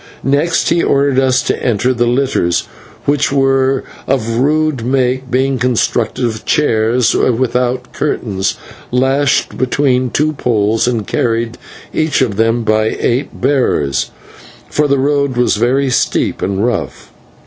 Next 0.23 0.69
he 0.69 0.81
ordered 0.81 1.19
us 1.19 1.43
to 1.43 1.63
enter 1.63 1.93
the 1.93 2.07
litters, 2.07 2.61
which 3.05 3.31
were 3.31 3.83
of 4.07 4.39
rude 4.39 4.83
make, 4.83 5.29
being 5.29 5.59
constructed 5.59 6.25
of 6.25 6.43
chairs 6.43 7.13
without 7.13 7.93
curtains, 7.93 8.55
lashed 8.89 9.59
between 9.59 10.09
two 10.09 10.33
poles, 10.33 10.87
and 10.87 11.05
carried, 11.05 11.59
each 11.93 12.19
of 12.23 12.37
them, 12.37 12.63
by 12.63 12.85
eight 12.99 13.39
bearers, 13.41 14.09
for 14.71 14.87
the 14.87 14.97
road 14.97 15.37
was 15.37 15.57
very 15.57 15.91
steep 15.91 16.41
and 16.41 16.65
rough. 16.65 17.11